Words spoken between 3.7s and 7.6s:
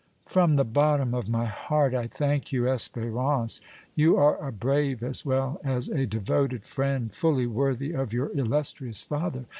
You are a brave as well as a devoted friend, fully